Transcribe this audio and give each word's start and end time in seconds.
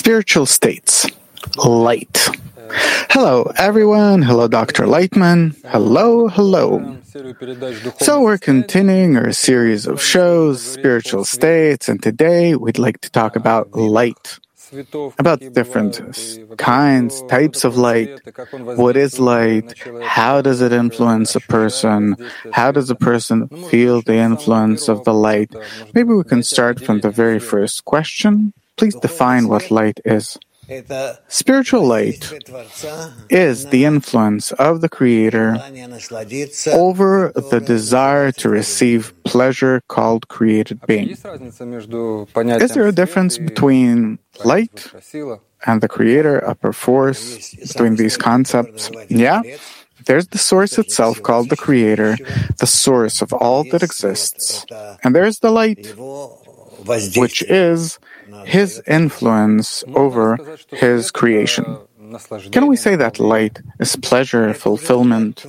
Spiritual 0.00 0.46
states. 0.46 1.06
Light. 1.62 2.30
Hello, 3.12 3.52
everyone. 3.56 4.22
Hello, 4.22 4.48
Dr. 4.48 4.84
Laitman. 4.86 5.54
Hello, 5.66 6.26
hello. 6.26 6.96
So, 8.00 8.22
we're 8.22 8.38
continuing 8.38 9.18
our 9.18 9.32
series 9.32 9.86
of 9.86 10.00
shows, 10.00 10.62
spiritual 10.62 11.26
states, 11.26 11.90
and 11.90 12.02
today 12.02 12.56
we'd 12.56 12.78
like 12.78 13.02
to 13.02 13.10
talk 13.10 13.36
about 13.36 13.76
light. 13.76 14.38
About 15.18 15.40
different 15.52 16.00
kinds, 16.56 17.20
types 17.28 17.64
of 17.64 17.76
light. 17.76 18.22
What 18.80 18.96
is 18.96 19.20
light? 19.20 19.74
How 20.00 20.40
does 20.40 20.62
it 20.62 20.72
influence 20.72 21.36
a 21.36 21.40
person? 21.40 22.16
How 22.52 22.72
does 22.72 22.88
a 22.88 22.94
person 22.94 23.48
feel 23.68 24.00
the 24.00 24.16
influence 24.16 24.88
of 24.88 25.04
the 25.04 25.12
light? 25.12 25.52
Maybe 25.92 26.14
we 26.14 26.24
can 26.24 26.42
start 26.42 26.80
from 26.80 27.00
the 27.00 27.10
very 27.10 27.38
first 27.38 27.84
question. 27.84 28.54
Please 28.76 28.94
define 28.96 29.48
what 29.48 29.70
light 29.70 30.00
is. 30.04 30.38
Spiritual 31.26 31.84
light 31.84 32.32
is 33.28 33.66
the 33.66 33.84
influence 33.84 34.52
of 34.52 34.80
the 34.80 34.88
Creator 34.88 35.58
over 36.72 37.32
the 37.34 37.60
desire 37.60 38.30
to 38.32 38.48
receive 38.48 39.12
pleasure 39.24 39.82
called 39.88 40.28
created 40.28 40.80
being. 40.86 41.10
Is 41.10 41.22
there 42.74 42.86
a 42.86 42.92
difference 42.92 43.38
between 43.38 44.20
light 44.44 44.92
and 45.66 45.80
the 45.80 45.88
Creator, 45.88 46.46
upper 46.48 46.72
force, 46.72 47.52
between 47.54 47.96
these 47.96 48.16
concepts? 48.16 48.90
Yeah. 49.08 49.42
There's 50.06 50.28
the 50.28 50.38
source 50.38 50.78
itself 50.78 51.22
called 51.22 51.50
the 51.50 51.56
Creator, 51.56 52.16
the 52.58 52.66
source 52.66 53.20
of 53.20 53.32
all 53.32 53.64
that 53.64 53.82
exists. 53.82 54.64
And 55.04 55.14
there's 55.14 55.40
the 55.40 55.50
light, 55.50 55.94
which 57.16 57.42
is 57.42 57.98
his 58.44 58.82
influence 58.86 59.84
over 59.94 60.38
his 60.70 61.10
creation. 61.10 61.78
Can 62.50 62.66
we 62.66 62.76
say 62.76 62.96
that 62.96 63.20
light 63.20 63.60
is 63.78 63.94
pleasure, 63.96 64.52
fulfillment? 64.54 65.44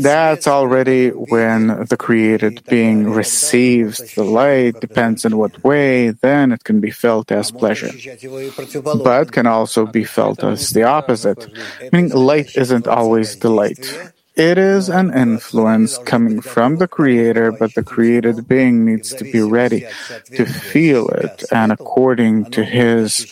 That's 0.00 0.46
already 0.48 1.10
when 1.10 1.84
the 1.84 1.96
created 1.98 2.62
being 2.66 3.10
receives 3.10 4.14
the 4.14 4.24
light, 4.24 4.80
depends 4.80 5.24
in 5.24 5.36
what 5.36 5.62
way, 5.62 6.10
then 6.10 6.52
it 6.52 6.64
can 6.64 6.80
be 6.80 6.90
felt 6.90 7.30
as 7.30 7.50
pleasure. 7.50 7.90
But 9.04 9.32
can 9.32 9.46
also 9.46 9.86
be 9.86 10.04
felt 10.04 10.42
as 10.42 10.70
the 10.70 10.84
opposite, 10.84 11.46
meaning 11.92 12.10
light 12.10 12.56
isn't 12.56 12.86
always 12.86 13.38
the 13.38 13.50
light. 13.50 14.12
It 14.36 14.58
is 14.58 14.88
an 14.88 15.12
influence 15.12 15.98
coming 15.98 16.40
from 16.40 16.76
the 16.76 16.86
Creator, 16.86 17.52
but 17.52 17.74
the 17.74 17.82
created 17.82 18.46
being 18.46 18.84
needs 18.86 19.12
to 19.14 19.24
be 19.24 19.40
ready 19.42 19.86
to 20.36 20.46
feel 20.46 21.08
it, 21.08 21.42
and 21.50 21.72
according 21.72 22.46
to 22.52 22.64
his 22.64 23.26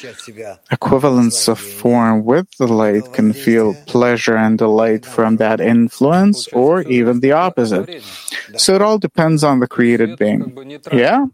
equivalence 0.70 1.46
of 1.48 1.58
form 1.60 2.24
with 2.24 2.50
the 2.58 2.66
light, 2.66 3.12
can 3.12 3.32
feel 3.32 3.74
pleasure 3.86 4.36
and 4.36 4.58
delight 4.58 5.06
from 5.06 5.36
that 5.36 5.60
influence, 5.60 6.48
or 6.48 6.82
even 6.82 7.20
the 7.20 7.33
opposite. 7.33 8.02
So 8.56 8.74
it 8.74 8.83
all 8.83 8.98
depends 8.98 9.44
on 9.44 9.60
the 9.60 9.68
created 9.68 10.18
being. 10.18 10.80
Yeah? 10.92 11.27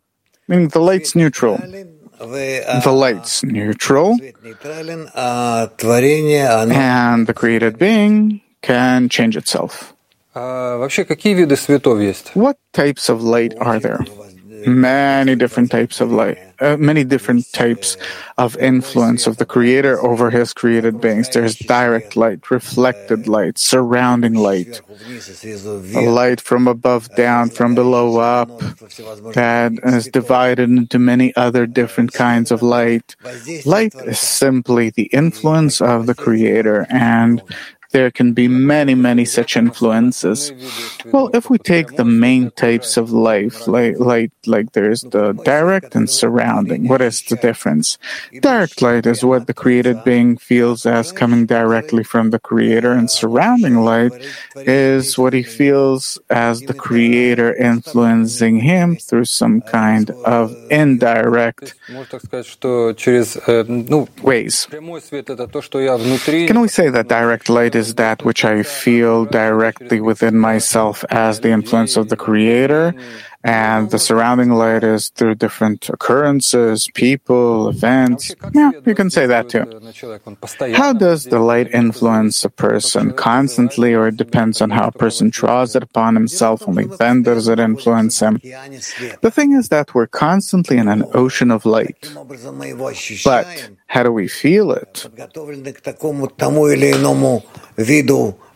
Meaning 0.47 0.69
the 0.69 0.81
light's 0.81 1.17
neutral. 1.17 1.57
The 1.57 2.93
light's 2.95 3.43
neutral, 3.43 4.13
and 4.13 4.31
the 7.27 7.35
created 7.35 7.79
being 7.79 8.41
can 8.65 9.09
change 9.09 9.37
itself. 9.37 9.93
What 12.35 12.59
types 12.73 13.09
of 13.09 13.23
light 13.23 13.55
are 13.61 13.79
there? 13.79 14.01
Many 14.67 15.37
different 15.37 15.71
types 15.71 16.01
of 16.01 16.11
light, 16.11 16.39
uh, 16.59 16.79
many 16.79 17.05
different 17.05 17.45
types 17.53 17.99
of 18.39 18.57
influence 18.57 19.27
of 19.29 19.37
the 19.37 19.45
Creator 19.45 20.01
over 20.01 20.31
His 20.31 20.55
created 20.55 21.03
beings. 21.03 21.29
There's 21.29 21.57
direct 21.57 22.17
light, 22.17 22.51
reflected 22.51 23.29
light, 23.29 23.59
surrounding 23.59 24.33
light, 24.33 24.81
a 25.95 26.09
light 26.09 26.41
from 26.41 26.67
above 26.67 27.15
down, 27.15 27.51
from 27.51 27.75
below 27.75 28.17
up, 28.17 28.49
that 29.35 29.73
is 29.85 30.09
divided 30.09 30.71
into 30.71 30.99
many 30.99 31.37
other 31.37 31.67
different 31.67 32.15
kinds 32.15 32.51
of 32.51 32.63
light. 32.63 33.15
Light 33.67 33.95
is 34.07 34.19
simply 34.19 34.89
the 34.89 35.11
influence 35.13 35.83
of 35.83 36.07
the 36.07 36.15
Creator, 36.15 36.87
and 36.89 37.43
there 37.95 38.11
can 38.11 38.33
be 38.33 38.49
many, 38.49 38.95
many 38.97 39.25
such 39.25 39.57
influences. 39.57 40.53
Well, 41.13 41.31
if 41.33 41.49
we 41.49 41.59
take 41.59 41.95
the 41.95 42.05
main 42.05 42.51
types 42.51 42.97
of 42.97 43.13
life, 43.13 43.69
like, 43.69 44.01
like, 44.01 44.33
like 44.47 44.73
there's 44.73 45.03
the 45.03 45.33
direct 45.45 45.95
and 45.95 46.11
surrounding, 46.11 46.89
what 46.89 47.01
is 47.01 47.23
the 47.23 47.37
difference? 47.37 47.97
Direct 48.41 48.83
light 48.83 49.07
is 49.07 49.25
what 49.25 49.47
the 49.47 49.55
created 49.55 50.03
being 50.03 50.37
feels 50.37 50.85
as 50.87 51.13
coming 51.13 51.47
directly 51.47 52.03
from 52.03 52.31
the 52.31 52.41
creator, 52.41 52.91
and 52.93 53.09
surrounding 53.09 53.77
light 53.85 54.13
is 54.57 55.17
what 55.17 55.33
he 55.33 55.45
feels 55.45 56.19
as 56.31 56.63
the 56.63 56.75
creator 56.75 57.55
influencing 57.55 58.59
him 58.59 58.97
through 58.97 59.27
some 59.27 59.61
kind 59.61 60.11
of 60.27 60.53
indirect 60.69 61.75
ways. 64.23 64.67
Can 66.51 66.61
we 66.61 66.69
say 66.79 66.89
that 66.91 67.07
direct 67.09 67.49
light 67.49 67.75
is 67.77 67.84
is 67.85 67.95
that 67.97 68.25
which 68.25 68.45
I 68.45 68.63
feel 68.63 69.27
directly 69.27 70.01
within 70.01 70.37
myself 70.39 71.05
as 71.11 71.41
the 71.41 71.51
influence 71.51 71.97
of 71.97 72.09
the 72.09 72.17
Creator, 72.17 72.95
and 73.45 73.91
the 73.91 73.99
surrounding 73.99 74.51
light 74.51 74.83
is 74.83 75.11
through 75.11 75.35
different 75.35 75.91
occurrences, 75.91 76.89
people, 76.95 77.69
events. 77.69 78.35
Yeah, 78.55 78.73
you 78.87 78.95
can 78.95 79.11
say 79.11 79.27
that 79.27 79.51
too. 79.51 79.69
How 80.73 80.95
does 80.95 81.25
the 81.25 81.39
light 81.39 81.69
influence 81.73 82.43
a 82.45 82.49
person 82.49 83.13
constantly, 83.13 83.93
or 83.93 84.09
it 84.09 84.17
depends 84.17 84.63
on 84.63 84.71
how 84.71 84.89
a 84.89 84.93
person 84.93 85.29
draws 85.29 85.77
it 85.77 85.83
upon 85.83 86.15
himself? 86.15 86.67
Only 86.67 86.87
then 86.87 87.23
does 87.23 87.47
it 87.49 87.61
influence 87.61 88.21
him. 88.21 88.41
The 88.43 89.31
thing 89.31 89.53
is 89.53 89.69
that 89.69 89.95
we're 89.95 90.07
constantly 90.07 90.79
in 90.79 90.89
an 90.89 91.05
ocean 91.13 91.51
of 91.51 91.67
light. 91.67 92.11
But 93.25 93.71
how 93.89 94.03
do 94.03 94.11
we 94.11 94.27
feel 94.27 94.73
it? 94.73 95.07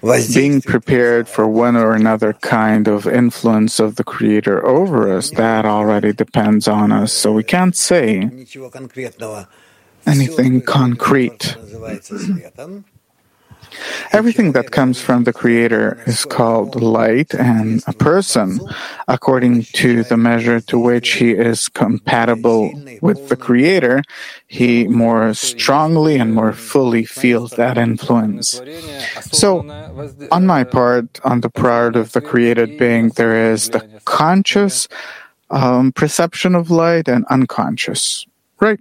Being 0.00 0.62
prepared 0.62 1.28
for 1.28 1.48
one 1.48 1.76
or 1.76 1.92
another 1.92 2.32
kind 2.32 2.86
of 2.86 3.06
influence 3.06 3.80
of 3.80 3.96
the 3.96 4.04
Creator 4.04 4.64
over 4.64 5.12
us, 5.16 5.30
that 5.30 5.64
already 5.64 6.12
depends 6.12 6.68
on 6.68 6.92
us. 6.92 7.12
So 7.12 7.32
we 7.32 7.42
can't 7.42 7.76
say 7.76 8.30
anything 10.06 10.60
concrete. 10.62 11.56
Everything 14.12 14.52
that 14.52 14.70
comes 14.70 15.00
from 15.00 15.24
the 15.24 15.32
Creator 15.32 16.02
is 16.06 16.24
called 16.24 16.80
light, 16.80 17.34
and 17.34 17.82
a 17.86 17.92
person, 17.92 18.60
according 19.06 19.64
to 19.74 20.02
the 20.04 20.16
measure 20.16 20.60
to 20.60 20.78
which 20.78 21.14
he 21.14 21.32
is 21.32 21.68
compatible 21.68 22.72
with 23.00 23.28
the 23.28 23.36
Creator, 23.36 24.02
he 24.46 24.88
more 24.88 25.34
strongly 25.34 26.16
and 26.18 26.34
more 26.34 26.52
fully 26.52 27.04
feels 27.04 27.52
that 27.52 27.78
influence. 27.78 28.60
So, 29.32 29.60
on 30.30 30.46
my 30.46 30.64
part, 30.64 31.20
on 31.24 31.40
the 31.40 31.50
part 31.50 31.96
of 31.96 32.12
the 32.12 32.20
created 32.20 32.78
being, 32.78 33.10
there 33.10 33.52
is 33.52 33.70
the 33.70 33.86
conscious 34.04 34.88
um, 35.50 35.92
perception 35.92 36.54
of 36.54 36.70
light 36.70 37.08
and 37.08 37.24
unconscious, 37.26 38.26
right? 38.60 38.80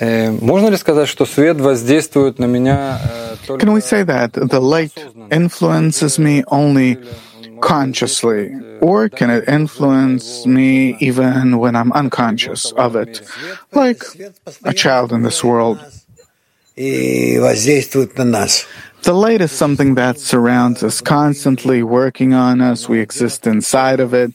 Можно 0.00 0.68
ли 0.68 0.76
сказать, 0.76 1.08
что 1.08 1.26
свет 1.26 1.60
воздействует 1.60 2.38
на 2.38 2.44
меня 2.44 3.00
Can 3.48 3.72
we 3.72 3.80
say 3.80 4.04
that 4.04 4.32
the 4.32 4.60
light 4.60 4.92
influences 5.30 6.18
me 6.18 6.44
only 6.48 6.98
consciously, 7.60 8.52
or 8.80 9.08
can 9.08 9.30
it 9.30 9.48
influence 9.48 10.44
me 10.46 10.96
even 11.00 11.58
when 11.58 11.74
I'm 11.74 11.92
unconscious 11.92 12.72
of 12.72 12.94
it, 12.94 13.22
like 13.72 14.04
a 14.64 14.74
child 14.74 15.12
in 15.12 15.22
this 15.22 15.42
world? 15.42 15.78
The 19.02 19.14
light 19.14 19.40
is 19.40 19.52
something 19.52 19.94
that 19.94 20.18
surrounds 20.18 20.82
us, 20.82 21.00
constantly 21.00 21.82
working 21.82 22.34
on 22.34 22.60
us. 22.60 22.88
We 22.88 23.00
exist 23.00 23.46
inside 23.46 24.00
of 24.00 24.12
it. 24.14 24.32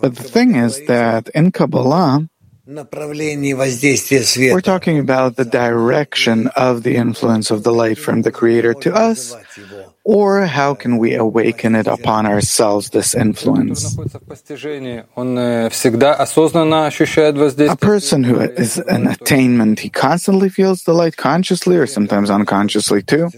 But 0.00 0.14
the 0.16 0.22
thing 0.22 0.54
is 0.54 0.86
that 0.86 1.28
in 1.34 1.50
Kabbalah, 1.52 2.28
we're 4.53 4.61
talking 4.61 4.99
about 4.99 5.35
the 5.35 5.45
direction 5.45 6.47
of 6.55 6.83
the 6.83 6.95
influence 6.95 7.49
of 7.49 7.63
the 7.63 7.73
light 7.73 7.97
from 7.97 8.21
the 8.21 8.31
Creator 8.31 8.75
to 8.75 8.93
us, 8.93 9.33
or 10.03 10.45
how 10.45 10.75
can 10.75 10.97
we 10.97 11.15
awaken 11.15 11.73
it 11.75 11.87
upon 11.87 12.25
ourselves, 12.27 12.91
this 12.91 13.15
influence? 13.15 13.97
A 17.69 17.75
person 17.77 18.23
who 18.23 18.39
is 18.39 18.77
in 18.77 19.07
attainment, 19.07 19.79
he 19.79 19.89
constantly 19.89 20.49
feels 20.49 20.83
the 20.83 20.93
light 20.93 21.17
consciously 21.17 21.77
or 21.77 21.87
sometimes 21.87 22.29
unconsciously 22.29 23.01
too. 23.01 23.29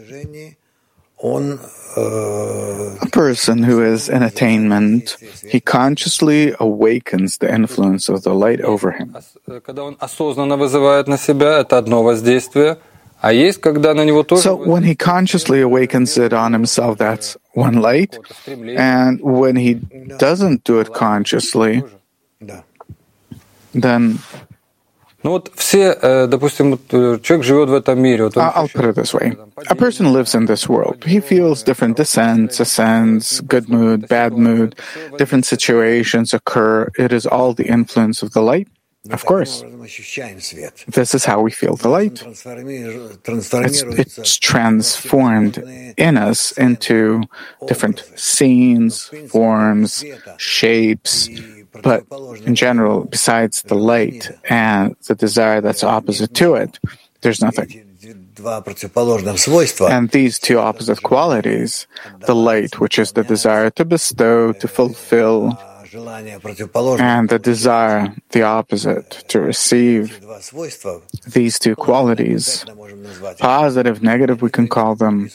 A 1.96 3.10
person 3.12 3.64
who 3.64 3.84
is 3.84 4.10
in 4.10 4.24
attainment, 4.24 5.16
he 5.48 5.60
consciously 5.60 6.54
awakens 6.60 7.38
the 7.38 7.54
influence 7.54 8.10
of 8.10 8.24
the 8.24 8.34
light 8.34 8.62
over 8.62 8.92
him. 8.92 9.16
So 14.36 14.56
when 14.56 14.84
he 14.84 14.96
consciously 14.96 15.62
awakens 15.62 16.18
it 16.18 16.34
on 16.34 16.52
himself, 16.52 16.98
that's 16.98 17.38
one 17.54 17.80
light. 17.80 18.18
And 18.48 19.22
when 19.22 19.56
he 19.56 19.76
doesn't 20.18 20.64
do 20.66 20.80
it 20.82 20.94
consciously, 20.94 21.84
then 23.74 24.20
Ну 25.25 25.31
вот 25.33 25.51
все, 25.57 26.27
допустим, 26.29 26.79
человек 26.89 27.45
живет 27.45 27.69
в 27.71 27.75
этом 27.75 28.01
мире. 28.01 28.25
Вот 28.25 28.37
I'll 28.37 28.69
put 28.73 28.85
it 28.85 28.95
this 28.95 29.13
way. 29.13 29.37
A 29.69 29.75
person 29.75 30.13
lives 30.13 30.35
in 30.35 30.47
this 30.47 30.69
world. 30.69 31.03
He 31.05 31.21
feels 31.21 31.65
different 31.65 31.97
descents, 31.97 32.61
ascents, 32.61 33.41
good 33.41 33.69
mood, 33.69 34.07
bad 34.07 34.35
mood, 34.35 34.77
different 35.19 35.45
situations 35.45 36.33
occur. 36.33 36.89
It 36.97 37.13
is 37.13 37.27
all 37.27 37.53
the 37.53 37.67
influence 37.67 38.23
of 38.23 38.33
the 38.33 38.43
light. 38.43 38.69
Of 39.11 39.25
course. 39.25 39.65
This 40.87 41.15
is 41.15 41.25
how 41.25 41.41
we 41.41 41.51
feel 41.51 41.77
the 41.77 41.89
light. 41.89 42.23
It's, 43.65 43.83
it's 43.83 44.37
transformed 44.39 45.59
in 45.97 46.17
us 46.17 46.53
into 46.53 47.23
different 47.67 48.05
scenes, 48.17 49.11
forms, 49.29 50.05
shapes, 50.37 51.29
but 51.82 52.06
in 52.46 52.56
general, 52.56 53.06
besides 53.06 53.64
the 53.64 53.76
light 53.76 54.32
and 54.50 54.96
the 55.08 55.16
desire 55.16 55.62
that's 55.62 55.84
opposite 55.84 56.34
to 56.36 56.56
it, 56.56 56.80
there's 57.22 57.42
nothing. 57.42 57.90
And 59.90 60.10
these 60.10 60.40
two 60.40 60.60
opposite 60.60 61.04
qualities, 61.04 61.88
the 62.26 62.36
light, 62.36 62.80
which 62.80 63.00
is 63.00 63.14
the 63.14 63.24
desire 63.24 63.70
to 63.72 63.86
bestow, 63.86 64.54
to 64.54 64.68
fulfill, 64.68 65.58
and 65.96 67.30
the 67.30 67.40
desire, 67.40 68.14
the 68.32 68.42
opposite, 68.42 69.12
to 69.28 69.40
receive, 69.40 70.20
these 71.28 71.60
two 71.60 71.76
qualities, 71.76 72.66
positive, 73.38 74.02
negative, 74.02 74.42
we 74.42 74.50
can 74.50 74.68
call 74.68 74.96
them, 74.96 75.30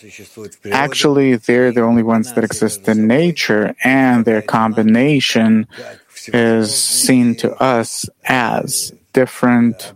actually, 0.72 1.36
they're 1.36 1.70
the 1.70 1.82
only 1.82 2.02
ones 2.02 2.32
that 2.32 2.42
exist 2.42 2.88
in 2.88 3.06
nature, 3.06 3.74
and 3.84 4.24
their 4.24 4.42
combination 4.42 5.68
is 6.32 6.74
seen 6.74 7.34
to 7.36 7.54
us 7.62 8.08
as 8.24 8.92
different 9.12 9.92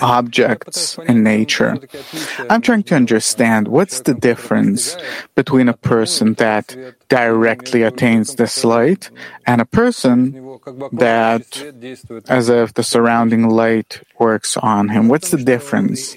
objects 0.00 0.98
in 1.06 1.22
nature. 1.22 1.78
I'm 2.48 2.62
trying 2.62 2.84
to 2.84 2.94
understand 2.94 3.68
what's 3.68 4.00
the 4.00 4.14
difference 4.14 4.96
between 5.34 5.68
a 5.68 5.76
person 5.76 6.34
that 6.34 6.76
directly 7.08 7.82
attains 7.82 8.36
this 8.36 8.64
light 8.64 9.10
and 9.46 9.60
a 9.60 9.66
person 9.66 10.58
that, 10.92 11.44
as 12.28 12.48
if 12.48 12.74
the 12.74 12.82
surrounding 12.82 13.48
light 13.48 14.00
works 14.18 14.56
on 14.56 14.88
him. 14.88 15.08
What's 15.08 15.30
the 15.30 15.38
difference? 15.38 16.14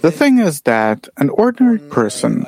The 0.00 0.12
thing 0.14 0.38
is 0.38 0.62
that 0.62 1.08
an 1.16 1.30
ordinary 1.30 1.78
person 1.78 2.44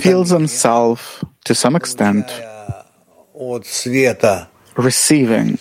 feels 0.00 0.30
himself, 0.30 1.24
to 1.44 1.54
some 1.54 1.76
extent, 1.76 2.26
receiving 4.76 5.56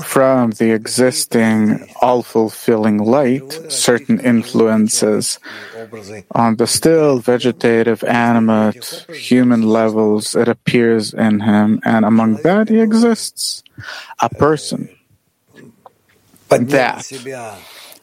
from 0.00 0.50
the 0.52 0.72
existing 0.72 1.86
all 2.00 2.22
fulfilling 2.22 2.98
light 2.98 3.52
certain 3.68 4.18
influences 4.20 5.38
on 6.32 6.56
the 6.56 6.66
still 6.66 7.18
vegetative, 7.18 8.02
animate, 8.04 9.06
human 9.12 9.62
levels. 9.62 10.34
It 10.34 10.48
appears 10.48 11.12
in 11.12 11.40
him, 11.40 11.80
and 11.84 12.04
among 12.04 12.36
that, 12.42 12.68
he 12.68 12.80
exists 12.80 13.62
a 14.20 14.28
person 14.30 14.88
that 16.48 17.06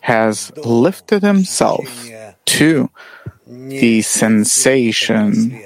has 0.02 0.56
lifted 0.58 1.24
himself 1.24 2.08
to 2.46 2.90
the 3.48 4.02
sensation. 4.02 5.62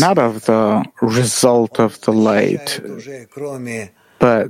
not 0.00 0.18
of 0.18 0.44
the 0.46 0.84
result 1.02 1.78
of 1.78 2.00
the 2.00 2.12
light, 2.12 2.80
but 4.18 4.48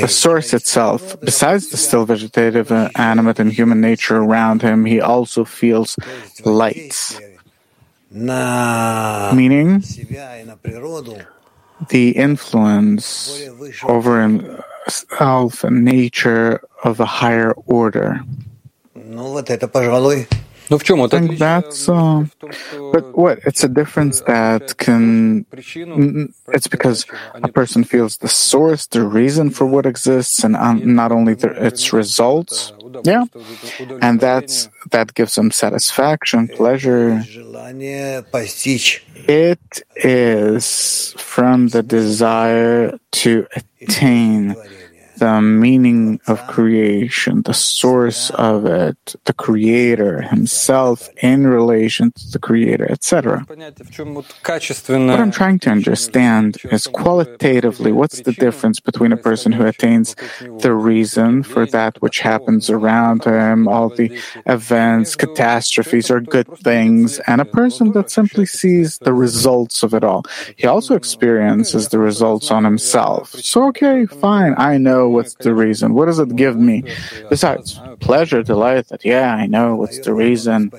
the 0.00 0.08
source 0.08 0.52
itself. 0.54 1.20
Besides 1.20 1.68
the 1.70 1.76
still 1.76 2.04
vegetative, 2.04 2.72
uh, 2.72 2.88
animate, 2.96 3.38
and 3.38 3.52
human 3.52 3.80
nature 3.80 4.16
around 4.16 4.62
him, 4.62 4.84
he 4.84 5.00
also 5.00 5.44
feels 5.44 5.96
lights. 6.44 7.20
Meaning, 8.10 9.82
the 11.90 12.10
influence 12.16 13.48
over 13.84 14.22
himself 14.22 14.64
and 15.63 15.85
nature 15.85 16.61
of 16.83 16.99
a 16.99 17.05
higher 17.05 17.53
order. 17.65 18.21
Ну 20.69 20.77
в 20.77 20.83
чем 20.83 21.01
I 21.01 21.07
think 21.07 21.37
that's, 21.37 21.89
uh, 21.89 22.25
but 22.93 23.17
what? 23.17 23.39
It's 23.45 23.63
a 23.63 23.67
difference 23.67 24.21
that 24.21 24.77
can, 24.77 25.45
it's 25.51 26.67
because 26.67 27.05
a 27.33 27.49
person 27.49 27.83
feels 27.83 28.17
the 28.17 28.29
source, 28.29 28.87
the 28.87 29.03
reason 29.03 29.49
for 29.49 29.65
what 29.65 29.85
exists, 29.85 30.43
and 30.43 30.55
um, 30.55 30.95
not 30.95 31.11
only 31.11 31.33
the, 31.33 31.49
its 31.63 31.91
results. 31.91 32.71
Yeah. 33.03 33.25
And 34.01 34.19
that's, 34.19 34.69
that 34.91 35.13
gives 35.13 35.35
them 35.35 35.51
satisfaction, 35.51 36.47
pleasure. 36.47 37.21
It 39.27 39.83
is 39.95 41.13
from 41.17 41.67
the 41.67 41.83
desire 41.83 42.99
to 43.11 43.47
attain 43.81 44.55
the 45.18 45.40
meaning 45.40 46.20
of 46.26 46.46
creation, 46.46 47.42
the 47.42 47.54
source 47.54 48.30
of 48.30 48.66
it, 48.66 49.16
the 49.24 49.32
creator 49.32 50.22
himself 50.22 51.08
in 51.22 51.46
relation 51.46 52.12
to 52.12 52.30
the 52.30 52.38
creator, 52.38 52.90
etc. 52.90 53.44
What 53.48 55.20
I'm 55.20 55.30
trying 55.30 55.58
to 55.60 55.70
understand 55.70 56.58
is 56.70 56.86
qualitatively 56.86 57.92
what's 57.92 58.20
the 58.22 58.32
difference 58.32 58.80
between 58.80 59.12
a 59.12 59.16
person 59.16 59.52
who 59.52 59.66
attains 59.66 60.14
the 60.60 60.72
reason 60.72 61.42
for 61.42 61.66
that 61.66 62.00
which 62.00 62.20
happens 62.20 62.70
around 62.70 63.24
him, 63.24 63.68
all 63.68 63.88
the 63.88 64.10
events, 64.46 65.16
catastrophes, 65.16 66.10
or 66.10 66.20
good 66.20 66.48
things, 66.58 67.18
and 67.26 67.40
a 67.40 67.44
person 67.44 67.92
that 67.92 68.10
simply 68.10 68.46
sees 68.46 68.98
the 68.98 69.12
results 69.12 69.82
of 69.82 69.94
it 69.94 70.04
all. 70.04 70.22
He 70.56 70.66
also 70.66 70.94
experiences 70.94 71.88
the 71.88 71.98
results 71.98 72.50
on 72.50 72.64
himself. 72.64 73.30
So, 73.30 73.66
okay, 73.68 74.06
fine, 74.06 74.54
I 74.56 74.78
know 74.78 75.07
what's 75.09 75.35
the 75.35 75.53
reason. 75.53 75.93
What 75.93 76.05
does 76.05 76.19
it 76.19 76.35
give 76.35 76.55
me? 76.57 76.83
Besides 77.29 77.79
pleasure, 77.99 78.43
delight, 78.43 78.87
that, 78.89 79.03
yeah, 79.03 79.33
I 79.33 79.45
know 79.47 79.75
what's 79.75 79.99
the 79.99 80.13
reason. 80.13 80.71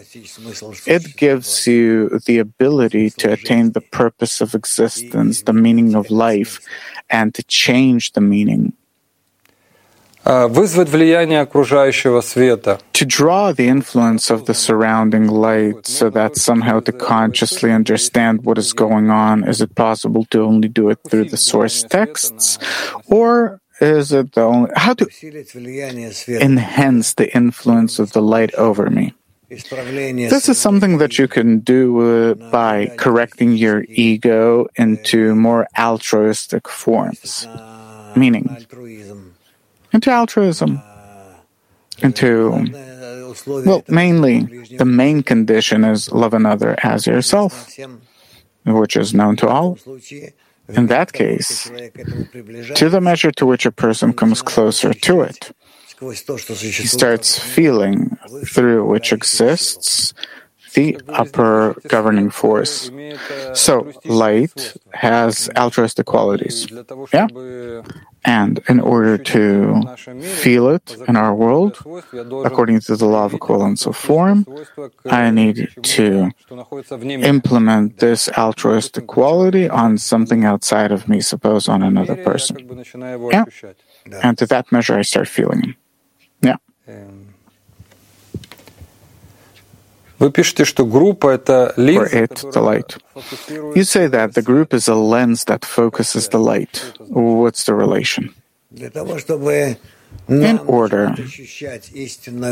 It 0.86 1.16
gives 1.16 1.66
you 1.66 2.20
the 2.26 2.38
ability 2.38 3.10
to 3.20 3.32
attain 3.32 3.72
the 3.72 3.80
purpose 3.80 4.40
of 4.40 4.54
existence, 4.54 5.42
the 5.42 5.52
meaning 5.52 5.94
of 5.94 6.10
life, 6.10 6.60
and 7.10 7.34
to 7.34 7.42
change 7.44 8.12
the 8.12 8.20
meaning. 8.20 8.74
Вызвать 10.24 10.88
влияние 10.88 11.42
окружающего 11.42 12.22
света. 12.22 12.78
To 12.94 13.04
draw 13.04 13.52
the 13.52 13.68
influence 13.68 14.30
of 14.30 14.46
the 14.46 14.54
surrounding 14.54 15.28
light 15.28 15.86
so 15.86 16.08
that 16.08 16.36
somehow 16.36 16.80
to 16.80 16.92
consciously 16.92 17.70
understand 17.70 18.42
what 18.46 18.56
is 18.56 18.72
going 18.72 19.10
on, 19.10 19.44
is 19.46 19.60
it 19.60 19.74
possible 19.74 20.24
to 20.30 20.40
only 20.40 20.68
do 20.68 20.88
it 20.88 20.98
through 21.10 21.26
the 21.28 21.36
source 21.36 21.82
texts? 21.82 22.58
Or 23.06 23.60
is 23.81 24.11
it 24.11 24.33
the 24.33 24.41
only, 24.41 24.71
how 24.75 24.93
to 24.93 25.07
enhance 26.41 27.13
the 27.13 27.33
influence 27.35 27.99
of 27.99 28.11
the 28.13 28.21
light 28.21 28.53
over 28.55 28.89
me? 28.89 29.13
This 29.49 30.47
is 30.47 30.59
something 30.59 30.99
that 30.99 31.17
you 31.17 31.27
can 31.27 31.59
do 31.59 31.99
uh, 31.99 32.33
by 32.51 32.93
correcting 32.97 33.53
your 33.53 33.83
ego 33.89 34.67
into 34.75 35.33
more 35.33 35.67
altruistic 35.77 36.69
forms, 36.69 37.47
meaning 38.15 38.45
into 39.91 40.11
altruism, 40.11 40.79
into, 41.99 42.51
well, 43.47 43.83
mainly 43.87 44.41
the 44.77 44.85
main 44.85 45.23
condition 45.23 45.83
is 45.83 46.11
love 46.11 46.35
another 46.35 46.75
as 46.83 47.07
yourself, 47.07 47.75
which 48.65 48.95
is 48.95 49.15
known 49.15 49.35
to 49.37 49.47
all. 49.47 49.79
In 50.69 50.87
that 50.87 51.13
case, 51.13 51.69
to 52.75 52.89
the 52.89 53.01
measure 53.01 53.31
to 53.31 53.45
which 53.45 53.65
a 53.65 53.71
person 53.71 54.13
comes 54.13 54.41
closer 54.41 54.93
to 54.93 55.21
it, 55.21 55.51
he 55.99 56.87
starts 56.87 57.37
feeling 57.39 58.17
through 58.45 58.85
which 58.85 59.11
exists 59.11 60.13
the 60.75 60.99
upper 61.09 61.75
governing 61.87 62.29
force. 62.29 62.91
So, 63.53 63.91
light 64.05 64.75
has 64.93 65.49
altruistic 65.57 66.05
qualities. 66.05 66.67
Yeah? 67.11 67.27
And 68.25 68.61
in 68.67 68.79
order 68.79 69.17
to 69.17 69.81
feel 70.21 70.69
it 70.69 70.97
in 71.07 71.15
our 71.15 71.33
world, 71.33 71.77
according 72.45 72.81
to 72.81 72.95
the 72.95 73.05
law 73.05 73.25
of 73.25 73.33
equivalence 73.33 73.85
of 73.85 73.95
form, 73.95 74.45
I 75.05 75.31
need 75.31 75.69
to 75.83 76.31
implement 77.01 77.99
this 77.99 78.29
altruistic 78.37 79.07
quality 79.07 79.69
on 79.69 79.97
something 79.97 80.43
outside 80.43 80.91
of 80.91 81.07
me, 81.07 81.21
suppose 81.21 81.69
on 81.69 81.81
another 81.81 82.15
person. 82.17 82.57
Yeah. 83.31 83.45
And 84.21 84.37
to 84.37 84.45
that 84.47 84.71
measure, 84.71 84.97
I 84.97 85.03
start 85.03 85.27
feeling. 85.27 85.75
Yeah. 86.41 86.57
Вы 90.18 90.30
пишете, 90.30 90.64
что 90.64 90.86
группа — 90.86 91.34
это 91.34 91.74
For 91.76 92.08
it, 92.12 92.44
the 92.52 92.62
light. 92.62 92.96
You 93.74 93.84
say 93.84 94.06
that 94.06 94.34
the 94.34 94.42
group 94.42 94.72
is 94.72 94.88
a 94.88 94.94
lens 94.94 95.44
that 95.44 95.64
focuses 95.64 96.28
the 96.28 96.38
light. 96.38 96.92
What's 97.08 97.64
the 97.64 97.74
relation? 97.74 98.32
In 100.28 100.58
order 100.66 101.14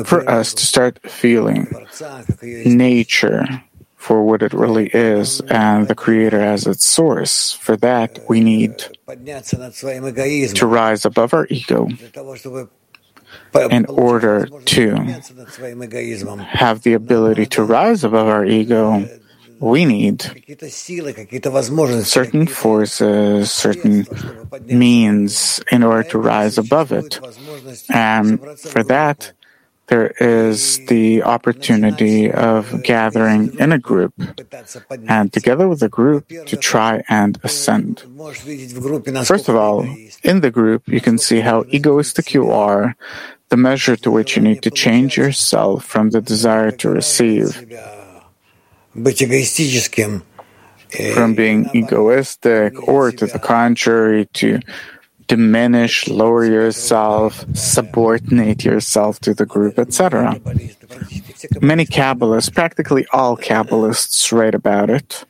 for 0.05 0.29
us 0.29 0.55
to 0.55 0.67
start 0.67 0.99
feeling 1.05 1.69
nature 2.65 3.47
for 3.97 4.25
what 4.25 4.43
it 4.43 4.53
really 4.53 4.91
is 4.93 5.41
and 5.49 5.87
the 5.87 5.95
Creator 5.95 6.41
as 6.41 6.67
its 6.67 6.85
source, 6.85 7.53
for 7.53 7.77
that 7.77 8.19
we 8.29 8.41
need 8.41 8.79
to 9.07 10.67
rise 10.67 11.05
above 11.05 11.33
our 11.33 11.47
ego 11.49 11.89
in 13.70 13.86
order 13.86 14.46
to 14.46 14.96
have 14.96 16.84
the 16.84 16.94
ability 16.94 17.46
to 17.48 17.64
rise 17.64 18.04
above 18.04 18.28
our 18.28 18.46
ego, 18.46 19.08
we 19.60 19.86
need 19.86 20.22
certain 22.04 22.48
forces, 22.48 23.52
certain 23.52 24.06
means 24.66 25.62
in 25.72 25.84
order 25.84 26.04
to 26.10 26.18
rise 26.20 26.58
above 26.58 26.92
it. 26.92 27.20
And 27.90 28.40
for 28.60 28.84
that, 28.84 29.34
there 29.88 30.14
is 30.20 30.86
the 30.88 31.24
opportunity 31.24 32.30
of 32.32 32.84
gathering 32.84 33.58
in 33.58 33.72
a 33.72 33.80
group 33.80 34.14
and 35.08 35.32
together 35.32 35.68
with 35.68 35.82
a 35.82 35.90
group 35.90 36.28
to 36.28 36.58
try 36.58 37.04
and 37.10 37.40
ascend. 37.44 38.04
First 39.26 39.48
of 39.48 39.56
all, 39.56 39.88
in 40.24 40.42
the 40.42 40.52
group, 40.52 40.88
you 40.88 41.00
can 41.00 41.18
see 41.18 41.40
how 41.40 41.64
egoistic 41.70 42.34
you 42.34 42.52
are, 42.52 42.96
the 43.50 43.58
measure 43.58 43.96
to 43.96 44.12
which 44.12 44.36
you 44.36 44.42
need 44.44 44.62
to 44.64 44.72
change 44.72 45.16
yourself 45.16 45.86
from 45.86 46.10
the 46.10 46.22
desire 46.22 46.72
to 46.72 46.90
receive, 46.90 47.66
from 51.14 51.34
being 51.34 51.70
egoistic, 51.74 52.88
or 52.88 53.12
to 53.12 53.26
the 53.26 53.40
contrary, 53.40 54.26
to 54.34 54.60
diminish, 55.28 56.08
lower 56.08 56.46
yourself, 56.46 57.46
subordinate 57.54 58.64
yourself 58.64 59.20
to 59.22 59.34
the 59.34 59.46
group, 59.46 59.78
etc. 59.78 60.40
Many 61.62 61.86
Kabbalists, 61.86 62.54
practically 62.54 63.06
all 63.12 63.38
Kabbalists, 63.38 64.32
write 64.32 64.56
about 64.56 64.90
it. 64.90 65.24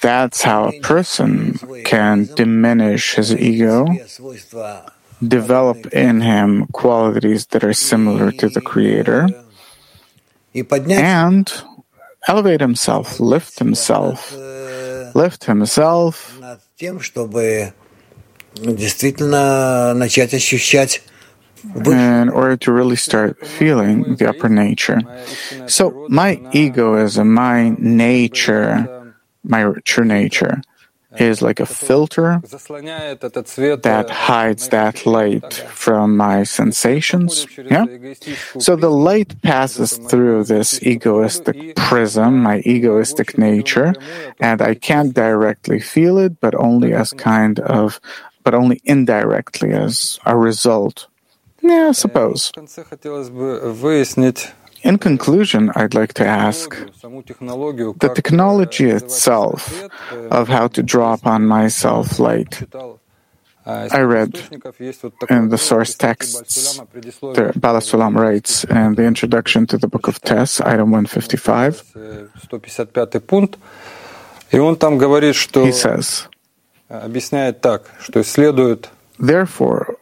That's 0.00 0.42
how 0.42 0.68
a 0.68 0.80
person 0.80 1.54
can 1.84 2.24
diminish 2.34 3.14
his 3.14 3.32
ego, 3.34 3.86
develop 5.22 5.86
in 5.94 6.20
him 6.20 6.66
qualities 6.72 7.46
that 7.46 7.62
are 7.62 7.72
similar 7.72 8.32
to 8.32 8.48
the 8.48 8.60
Creator, 8.60 9.28
and 10.90 11.52
elevate 12.26 12.60
himself, 12.60 13.20
lift 13.20 13.58
himself, 13.60 14.34
left 15.14 15.44
himself. 15.44 16.38
In 21.86 22.28
order 22.28 22.56
to 22.56 22.72
really 22.72 22.96
start 22.96 23.46
feeling 23.46 24.16
the 24.16 24.28
upper 24.28 24.48
nature. 24.48 25.00
So 25.66 26.06
my 26.08 26.40
egoism, 26.52 27.32
my 27.32 27.70
nature, 27.78 29.14
my 29.44 29.72
true 29.84 30.04
nature, 30.04 30.60
is 31.18 31.42
like 31.42 31.60
a 31.60 31.66
filter 31.66 32.40
that 32.42 34.06
hides 34.10 34.68
that 34.68 35.06
light 35.06 35.54
from 35.54 36.16
my 36.16 36.42
sensations. 36.44 37.46
Yeah? 37.58 37.86
So 38.58 38.76
the 38.76 38.90
light 38.90 39.40
passes 39.42 39.98
through 39.98 40.44
this 40.44 40.82
egoistic 40.82 41.76
prism, 41.76 42.42
my 42.42 42.60
egoistic 42.60 43.36
nature, 43.36 43.94
and 44.40 44.62
I 44.62 44.74
can't 44.74 45.12
directly 45.14 45.80
feel 45.80 46.18
it, 46.18 46.40
but 46.40 46.54
only 46.54 46.92
as 46.94 47.12
kind 47.12 47.60
of, 47.60 48.00
but 48.42 48.54
only 48.54 48.80
indirectly 48.84 49.72
as 49.72 50.18
a 50.24 50.36
result. 50.36 51.08
Yeah, 51.62 51.88
I 51.88 51.92
suppose. 51.92 52.50
In 54.82 54.98
conclusion, 54.98 55.70
I'd 55.76 55.94
like 55.94 56.12
to 56.14 56.26
ask 56.26 56.70
the 56.70 58.12
technology 58.14 58.90
itself 58.90 59.82
of 60.30 60.48
how 60.48 60.66
to 60.68 60.82
draw 60.82 61.12
upon 61.14 61.46
myself 61.46 62.18
light. 62.18 62.62
I 63.64 64.00
read 64.00 64.42
in 65.30 65.50
the 65.50 65.58
source 65.58 65.94
texts, 65.94 66.78
the 66.78 67.52
Baal 67.54 67.76
HaSulam 67.76 68.16
writes 68.16 68.64
in 68.64 68.96
the 68.96 69.04
introduction 69.04 69.66
to 69.68 69.78
the 69.78 69.86
book 69.86 70.08
of 70.08 70.20
TES, 70.20 70.60
item 70.62 70.90
155. 70.90 71.94
He 75.64 75.72
says, 75.72 76.26
Therefore, 79.18 79.96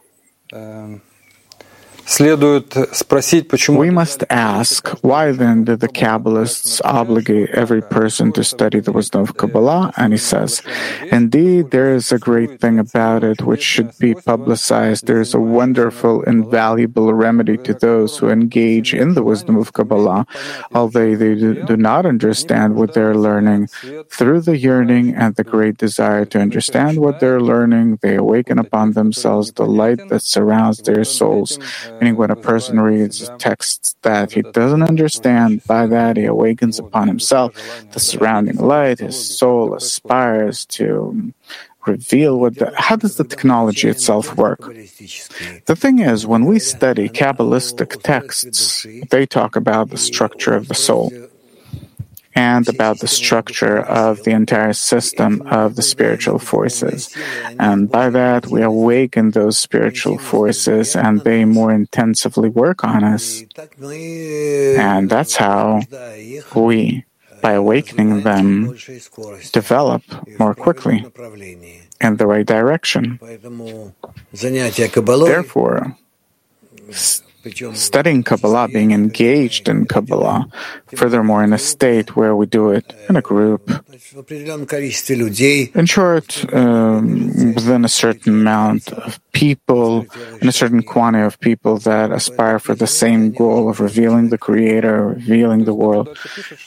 we 3.77 3.89
must 3.89 4.25
ask, 4.29 4.89
why 5.01 5.31
then 5.31 5.63
did 5.63 5.79
the 5.79 5.87
Kabbalists 5.87 6.81
obligate 6.83 7.51
every 7.51 7.81
person 7.81 8.33
to 8.33 8.43
study 8.43 8.81
the 8.81 8.91
wisdom 8.91 9.21
of 9.21 9.37
Kabbalah? 9.37 9.93
And 9.95 10.11
he 10.11 10.17
says, 10.19 10.61
indeed, 11.09 11.71
there 11.71 11.95
is 11.95 12.11
a 12.11 12.19
great 12.19 12.59
thing 12.59 12.79
about 12.79 13.23
it 13.23 13.43
which 13.43 13.63
should 13.63 13.97
be 13.97 14.13
publicized. 14.13 15.07
There 15.07 15.21
is 15.21 15.33
a 15.33 15.39
wonderful, 15.39 16.23
invaluable 16.23 17.13
remedy 17.13 17.55
to 17.59 17.73
those 17.73 18.17
who 18.17 18.29
engage 18.29 18.93
in 18.93 19.13
the 19.13 19.23
wisdom 19.23 19.55
of 19.55 19.71
Kabbalah, 19.71 20.25
although 20.73 21.15
they 21.15 21.35
do 21.35 21.77
not 21.77 22.05
understand 22.05 22.75
what 22.75 22.93
they're 22.93 23.15
learning. 23.15 23.67
Through 24.09 24.41
the 24.41 24.57
yearning 24.57 25.15
and 25.15 25.35
the 25.35 25.45
great 25.45 25.77
desire 25.77 26.25
to 26.25 26.41
understand 26.41 26.99
what 26.99 27.21
they're 27.21 27.39
learning, 27.39 27.99
they 28.01 28.15
awaken 28.15 28.59
upon 28.59 28.91
themselves 28.91 29.53
the 29.53 29.65
light 29.65 30.09
that 30.09 30.23
surrounds 30.23 30.79
their 30.79 31.05
souls 31.05 31.57
Meaning, 32.01 32.17
when 32.17 32.31
a 32.31 32.35
person 32.35 32.79
reads 32.79 33.29
texts 33.37 33.95
that 34.01 34.31
he 34.31 34.41
doesn't 34.41 34.81
understand, 34.81 35.63
by 35.65 35.85
that 35.85 36.17
he 36.17 36.25
awakens 36.25 36.79
upon 36.79 37.07
himself 37.07 37.53
the 37.91 37.99
surrounding 37.99 38.57
light. 38.57 38.99
His 38.99 39.37
soul 39.37 39.75
aspires 39.75 40.65
to 40.77 41.31
reveal 41.85 42.39
what 42.39 42.55
the, 42.55 42.73
how 42.75 42.95
does 42.95 43.17
the 43.17 43.23
technology 43.23 43.87
itself 43.87 44.35
work? 44.35 44.61
The 45.65 45.75
thing 45.75 45.99
is, 45.99 46.25
when 46.25 46.45
we 46.45 46.57
study 46.57 47.07
Kabbalistic 47.07 48.01
texts, 48.01 48.85
they 49.09 49.27
talk 49.27 49.55
about 49.55 49.91
the 49.91 49.97
structure 49.97 50.55
of 50.55 50.67
the 50.69 50.75
soul 50.75 51.11
and 52.35 52.67
about 52.67 52.99
the 52.99 53.07
structure 53.07 53.79
of 53.79 54.23
the 54.23 54.31
entire 54.31 54.73
system 54.73 55.41
of 55.47 55.75
the 55.75 55.81
spiritual 55.81 56.39
forces. 56.39 57.15
And 57.59 57.89
by 57.89 58.09
that, 58.09 58.47
we 58.47 58.61
awaken 58.61 59.31
those 59.31 59.57
spiritual 59.57 60.17
forces 60.17 60.95
and 60.95 61.21
they 61.21 61.45
more 61.45 61.71
intensively 61.71 62.49
work 62.49 62.83
on 62.83 63.03
us. 63.03 63.43
And 63.81 65.09
that's 65.09 65.35
how 65.35 65.81
we, 66.55 67.05
by 67.41 67.53
awakening 67.53 68.21
them, 68.21 68.77
develop 69.51 70.03
more 70.39 70.55
quickly 70.55 71.05
in 71.99 72.17
the 72.17 72.27
right 72.27 72.45
direction. 72.45 73.19
Therefore, 75.33 75.97
studying 77.73 78.23
Kabbalah, 78.23 78.67
being 78.67 78.91
engaged 78.91 79.67
in 79.67 79.85
Kabbalah, 79.85 80.47
furthermore, 80.95 81.43
in 81.43 81.53
a 81.53 81.57
state 81.57 82.15
where 82.15 82.35
we 82.35 82.45
do 82.45 82.71
it 82.71 82.93
in 83.09 83.15
a 83.15 83.21
group. 83.21 83.69
In 85.75 85.85
short, 85.85 86.53
um, 86.53 87.53
within 87.53 87.85
a 87.85 87.89
certain 87.89 88.33
amount 88.33 88.91
of 88.93 89.19
people, 89.31 90.05
in 90.41 90.47
a 90.47 90.51
certain 90.51 90.83
quantity 90.83 91.25
of 91.25 91.39
people 91.39 91.77
that 91.79 92.11
aspire 92.11 92.59
for 92.59 92.75
the 92.75 92.87
same 92.87 93.31
goal 93.31 93.69
of 93.69 93.79
revealing 93.79 94.29
the 94.29 94.37
Creator, 94.37 95.07
revealing 95.07 95.65
the 95.65 95.73
world, 95.73 96.17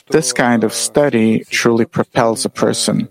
this 0.09 0.33
kind 0.33 0.63
of 0.63 0.73
study 0.73 1.43
truly 1.49 1.85
propels 1.85 2.45
a 2.45 2.49
person. 2.49 3.07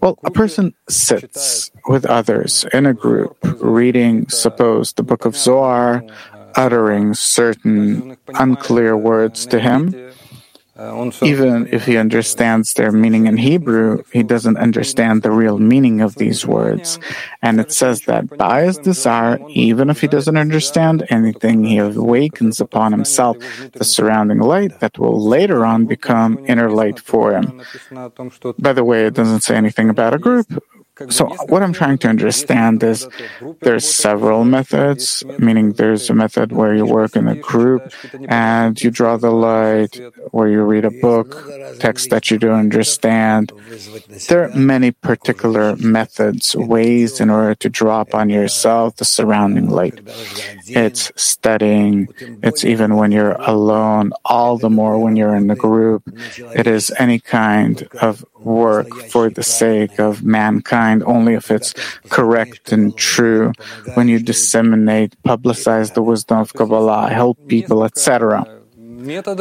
Well, 0.00 0.18
a 0.24 0.30
person 0.30 0.74
sits 0.88 1.70
with 1.88 2.06
others 2.06 2.64
in 2.72 2.86
a 2.86 2.94
group 2.94 3.36
reading, 3.60 4.28
suppose, 4.28 4.92
the 4.92 5.02
book 5.02 5.24
of 5.24 5.36
Zohar, 5.36 6.04
uttering 6.58 7.14
certain 7.14 8.16
unclear 8.34 8.96
words 8.96 9.46
to 9.46 9.58
him, 9.60 9.94
Even 11.22 11.66
if 11.72 11.86
he 11.86 11.96
understands 11.98 12.74
their 12.74 12.92
meaning 12.92 13.26
in 13.26 13.36
Hebrew, 13.36 14.04
he 14.12 14.22
doesn't 14.22 14.56
understand 14.56 15.22
the 15.26 15.32
real 15.32 15.58
meaning 15.58 16.00
of 16.06 16.14
these 16.22 16.46
words. 16.46 17.00
And 17.42 17.58
it 17.58 17.72
says 17.72 18.02
that 18.06 18.24
by 18.38 18.62
his 18.62 18.78
desire, 18.78 19.38
even 19.50 19.90
if 19.90 19.98
he 20.02 20.06
doesn't 20.06 20.36
understand 20.36 21.02
anything, 21.10 21.64
he 21.64 21.78
awakens 21.78 22.60
upon 22.60 22.92
himself 22.92 23.34
the 23.74 23.82
surrounding 23.82 24.38
light 24.38 24.78
that 24.78 24.98
will 25.02 25.18
later 25.18 25.66
on 25.66 25.86
become 25.86 26.38
inner 26.46 26.70
light 26.70 27.00
for 27.00 27.34
him. 27.34 27.46
By 28.58 28.72
the 28.72 28.86
way, 28.90 29.06
it 29.06 29.14
doesn't 29.14 29.42
say 29.42 29.56
anything 29.56 29.90
about 29.90 30.14
a 30.14 30.18
group. 30.18 30.46
So 31.10 31.26
what 31.46 31.62
I'm 31.62 31.72
trying 31.72 31.98
to 31.98 32.08
understand 32.08 32.82
is 32.82 33.06
there's 33.60 33.86
several 33.86 34.44
methods, 34.44 35.22
meaning 35.38 35.72
there's 35.72 36.10
a 36.10 36.14
method 36.14 36.50
where 36.52 36.74
you 36.74 36.84
work 36.84 37.14
in 37.14 37.28
a 37.28 37.36
group 37.36 37.92
and 38.28 38.80
you 38.82 38.90
draw 38.90 39.16
the 39.16 39.30
light, 39.30 40.00
where 40.32 40.48
you 40.48 40.62
read 40.62 40.84
a 40.84 40.90
book, 40.90 41.36
text 41.78 42.10
that 42.10 42.30
you 42.30 42.38
don't 42.38 42.58
understand. 42.58 43.52
There 44.28 44.44
are 44.44 44.54
many 44.54 44.90
particular 44.90 45.76
methods, 45.76 46.56
ways 46.56 47.20
in 47.20 47.30
order 47.30 47.54
to 47.56 47.68
draw 47.68 48.00
upon 48.00 48.30
yourself 48.30 48.96
the 48.96 49.04
surrounding 49.04 49.68
light. 49.68 50.00
It's 50.66 51.12
studying. 51.14 52.08
It's 52.42 52.64
even 52.64 52.96
when 52.96 53.12
you're 53.12 53.38
alone, 53.38 54.12
all 54.24 54.58
the 54.58 54.70
more 54.70 54.98
when 54.98 55.14
you're 55.14 55.36
in 55.36 55.48
a 55.50 55.56
group. 55.56 56.02
It 56.56 56.66
is 56.66 56.92
any 56.98 57.20
kind 57.20 57.86
of 58.00 58.24
work 58.38 58.88
for 59.10 59.30
the 59.30 59.42
sake 59.42 59.98
of 59.98 60.24
mankind 60.24 60.87
only 61.04 61.34
if 61.34 61.50
it's 61.50 61.74
correct 62.08 62.72
and 62.72 62.96
true. 62.96 63.52
When 63.94 64.08
you 64.08 64.18
disseminate, 64.18 65.14
publicize 65.22 65.94
the 65.94 66.02
wisdom 66.02 66.38
of 66.38 66.52
Kabbalah, 66.54 67.08
help 67.08 67.36
people, 67.48 67.84
etc. 67.84 68.46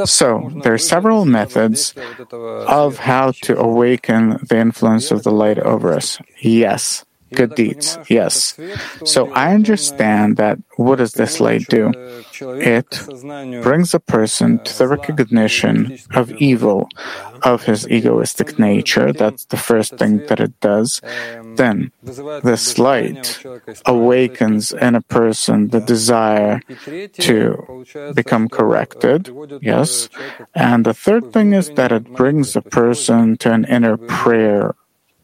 So, 0.06 0.52
there 0.62 0.74
are 0.74 0.78
several 0.78 1.26
methods 1.26 1.96
of 2.32 2.98
how 2.98 3.32
to 3.42 3.58
awaken 3.58 4.38
the 4.50 4.58
influence 4.58 5.10
of 5.10 5.24
the 5.24 5.32
light 5.32 5.58
over 5.60 5.94
us. 5.94 6.20
Yes 6.40 7.07
good 7.34 7.56
deeds. 7.56 7.98
Yes. 8.08 8.58
So 9.06 9.32
I 9.34 9.54
understand 9.54 10.38
that 10.38 10.58
what 10.78 10.98
does 10.98 11.14
this 11.14 11.40
light 11.40 11.68
do? 11.70 11.92
It 12.40 13.02
brings 13.64 13.94
a 13.94 14.00
person 14.00 14.60
to 14.60 14.78
the 14.78 14.88
recognition 14.88 15.98
of 16.14 16.32
evil, 16.34 16.90
of 17.44 17.64
his 17.64 17.88
egoistic 17.90 18.60
nature. 18.60 19.12
That's 19.12 19.46
the 19.46 19.58
first 19.58 19.98
thing 19.98 20.26
that 20.28 20.40
it 20.40 20.60
does. 20.60 21.02
Then 21.56 21.92
this 22.04 22.78
light 22.78 23.44
awakens 23.86 24.72
in 24.72 24.96
a 24.96 25.02
person 25.02 25.70
the 25.70 25.82
desire 25.82 26.62
to 27.14 27.86
become 28.14 28.50
corrected. 28.50 29.30
Yes. 29.62 30.10
And 30.54 30.86
the 30.86 30.94
third 30.94 31.34
thing 31.34 31.54
is 31.54 31.72
that 31.72 31.92
it 31.92 32.14
brings 32.14 32.56
a 32.56 32.62
person 32.62 33.38
to 33.38 33.52
an 33.52 33.66
inner 33.66 33.98
prayer 33.98 34.76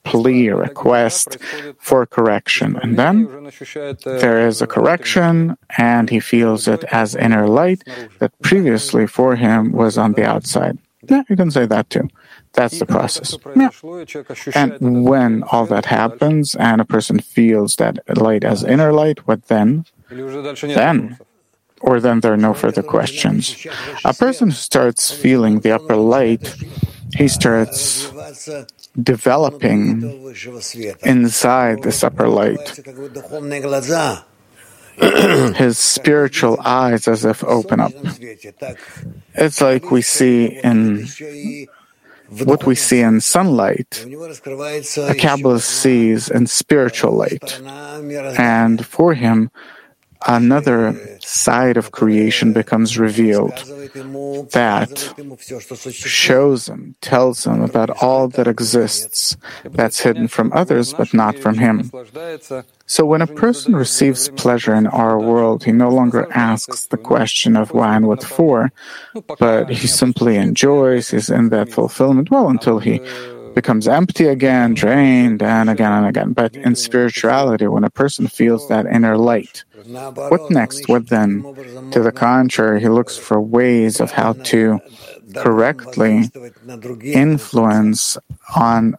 plea, 0.03 0.49
request 0.49 1.37
for 1.79 2.05
correction. 2.05 2.77
And 2.81 2.97
then 2.97 3.49
there 4.03 4.47
is 4.47 4.61
a 4.61 4.67
correction, 4.67 5.57
and 5.77 6.09
he 6.09 6.19
feels 6.19 6.67
it 6.67 6.83
as 6.85 7.15
inner 7.15 7.47
light 7.47 7.83
that 8.19 8.31
previously 8.41 9.07
for 9.07 9.35
him 9.35 9.71
was 9.71 9.97
on 9.97 10.13
the 10.13 10.25
outside. 10.25 10.77
Yeah, 11.09 11.23
you 11.29 11.35
can 11.35 11.51
say 11.51 11.65
that 11.65 11.89
too. 11.89 12.09
That's 12.53 12.79
the 12.79 12.85
process. 12.85 13.35
Yeah. 13.55 13.71
And 14.55 15.05
when 15.05 15.43
all 15.51 15.65
that 15.65 15.85
happens 15.85 16.55
and 16.55 16.79
a 16.79 16.85
person 16.85 17.19
feels 17.19 17.75
that 17.77 17.97
light 18.17 18.43
as 18.43 18.63
inner 18.63 18.93
light, 18.93 19.27
what 19.27 19.47
then? 19.47 19.85
Then 20.09 21.17
or 21.83 21.99
then 21.99 22.21
there 22.21 22.33
are 22.33 22.37
no 22.37 22.53
further 22.53 22.81
questions. 22.81 23.67
A 24.05 24.13
person 24.13 24.49
who 24.49 24.55
starts 24.55 25.11
feeling 25.11 25.59
the 25.59 25.71
upper 25.71 25.97
light, 25.97 26.55
he 27.13 27.27
starts 27.27 28.09
developing 29.01 30.33
inside 31.03 31.83
this 31.83 32.03
upper 32.03 32.27
light. 32.27 32.79
His 35.55 35.79
spiritual 35.79 36.59
eyes 36.63 37.07
as 37.07 37.25
if 37.25 37.43
open 37.43 37.79
up. 37.79 37.93
It's 39.33 39.59
like 39.61 39.89
we 39.89 40.01
see 40.01 40.45
in 40.45 41.07
what 42.45 42.65
we 42.65 42.75
see 42.75 43.01
in 43.01 43.21
sunlight, 43.21 44.05
a 44.05 45.13
Kabbalist 45.17 45.63
sees 45.63 46.29
in 46.29 46.47
spiritual 46.47 47.13
light. 47.13 47.61
And 48.39 48.85
for 48.85 49.13
him, 49.13 49.51
another 50.27 51.19
side 51.21 51.77
of 51.77 51.91
creation 51.91 52.53
becomes 52.53 52.97
revealed 52.97 53.55
that 54.51 55.13
shows 55.91 56.67
him, 56.67 56.95
tells 57.01 57.45
him 57.45 57.61
about 57.61 57.89
all 58.01 58.27
that 58.29 58.47
exists 58.47 59.37
that's 59.65 59.99
hidden 59.99 60.27
from 60.27 60.51
others 60.53 60.93
but 60.93 61.13
not 61.13 61.37
from 61.37 61.57
him. 61.57 61.91
So 62.85 63.05
when 63.05 63.21
a 63.21 63.27
person 63.27 63.75
receives 63.75 64.29
pleasure 64.29 64.75
in 64.75 64.87
our 64.87 65.17
world, 65.19 65.63
he 65.63 65.71
no 65.71 65.89
longer 65.89 66.27
asks 66.31 66.87
the 66.87 66.97
question 66.97 67.55
of 67.55 67.71
why 67.71 67.95
and 67.95 68.07
what 68.07 68.23
for, 68.23 68.71
but 69.39 69.69
he 69.69 69.87
simply 69.87 70.35
enjoys, 70.35 71.11
he's 71.11 71.29
in 71.29 71.49
that 71.49 71.71
fulfillment, 71.71 72.29
well, 72.29 72.49
until 72.49 72.79
he 72.79 72.99
becomes 73.55 73.87
empty 73.87 74.27
again, 74.27 74.73
drained, 74.73 75.41
and 75.41 75.69
again 75.69 75.91
and 75.91 76.05
again. 76.05 76.33
But 76.33 76.55
in 76.55 76.75
spirituality, 76.75 77.67
when 77.67 77.83
a 77.83 77.89
person 77.89 78.27
feels 78.27 78.67
that 78.69 78.85
inner 78.85 79.17
light, 79.17 79.63
what 79.85 80.49
next? 80.49 80.87
What 80.87 81.09
then? 81.09 81.43
To 81.91 82.01
the 82.01 82.11
contrary, 82.11 82.81
he 82.81 82.89
looks 82.89 83.17
for 83.17 83.39
ways 83.39 83.99
of 83.99 84.11
how 84.11 84.33
to 84.33 84.79
correctly 85.35 86.31
influence 87.03 88.17
on 88.55 88.95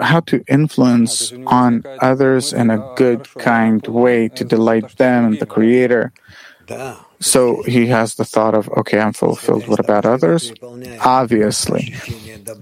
how 0.00 0.20
to 0.20 0.44
influence 0.48 1.32
on 1.46 1.82
others 2.00 2.52
in 2.52 2.70
a 2.70 2.92
good, 2.96 3.26
kind 3.38 3.86
way 3.86 4.28
to 4.28 4.44
delight 4.44 4.96
them 4.98 5.24
and 5.24 5.38
the 5.40 5.46
Creator. 5.46 6.12
So 7.20 7.62
he 7.64 7.86
has 7.86 8.14
the 8.14 8.24
thought 8.24 8.54
of, 8.54 8.68
okay, 8.70 9.00
I'm 9.00 9.12
fulfilled. 9.12 9.66
What 9.68 9.80
about 9.80 10.06
others? 10.06 10.52
Obviously, 11.00 11.94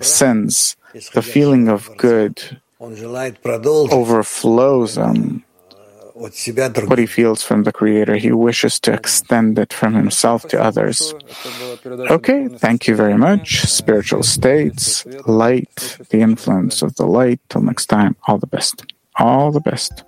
since 0.01 0.77
the 1.13 1.23
feeling 1.23 1.69
of 1.69 1.95
good 1.97 2.59
overflows 2.81 4.97
him, 4.97 5.45
what 6.17 6.99
he 6.99 7.07
feels 7.07 7.43
from 7.43 7.65
the 7.65 7.73
Creator, 7.73 8.17
he 8.17 8.33
wishes 8.33 8.81
to 8.81 8.93
extend 8.93 9.59
it 9.59 9.71
from 9.71 9.95
himself 9.95 10.49
to 10.49 10.63
others. 10.63 11.15
Okay, 11.85 12.49
thank 12.49 12.87
you 12.87 12.97
very 12.97 13.19
much. 13.19 13.67
Spiritual 13.67 14.23
states, 14.23 15.05
light, 15.27 15.99
the 16.09 16.23
influence 16.23 16.81
of 16.81 16.95
the 16.95 17.07
light. 17.07 17.41
Till 17.51 17.61
next 17.61 17.87
time, 17.87 18.17
all 18.27 18.39
the 18.39 18.47
best. 18.47 18.87
All 19.17 19.53
the 19.53 19.61
best. 19.61 20.05